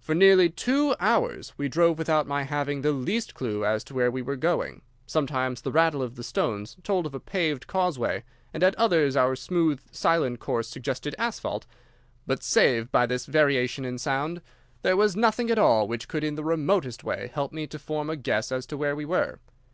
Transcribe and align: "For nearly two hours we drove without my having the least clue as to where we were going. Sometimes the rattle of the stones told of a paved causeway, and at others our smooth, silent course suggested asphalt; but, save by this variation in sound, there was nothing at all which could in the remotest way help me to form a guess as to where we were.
"For 0.00 0.14
nearly 0.14 0.48
two 0.48 0.96
hours 0.98 1.52
we 1.58 1.68
drove 1.68 1.98
without 1.98 2.26
my 2.26 2.44
having 2.44 2.80
the 2.80 2.90
least 2.90 3.34
clue 3.34 3.66
as 3.66 3.84
to 3.84 3.92
where 3.92 4.10
we 4.10 4.22
were 4.22 4.34
going. 4.34 4.80
Sometimes 5.06 5.60
the 5.60 5.70
rattle 5.70 6.00
of 6.02 6.14
the 6.14 6.22
stones 6.24 6.78
told 6.82 7.04
of 7.04 7.12
a 7.14 7.20
paved 7.20 7.66
causeway, 7.66 8.24
and 8.54 8.62
at 8.62 8.74
others 8.76 9.14
our 9.14 9.36
smooth, 9.36 9.82
silent 9.90 10.40
course 10.40 10.68
suggested 10.68 11.14
asphalt; 11.18 11.66
but, 12.26 12.42
save 12.42 12.90
by 12.90 13.04
this 13.04 13.26
variation 13.26 13.84
in 13.84 13.98
sound, 13.98 14.40
there 14.80 14.96
was 14.96 15.16
nothing 15.16 15.50
at 15.50 15.58
all 15.58 15.86
which 15.86 16.08
could 16.08 16.24
in 16.24 16.34
the 16.34 16.44
remotest 16.44 17.04
way 17.04 17.30
help 17.34 17.52
me 17.52 17.66
to 17.66 17.78
form 17.78 18.08
a 18.08 18.16
guess 18.16 18.52
as 18.52 18.64
to 18.64 18.78
where 18.78 18.96
we 18.96 19.04
were. 19.04 19.38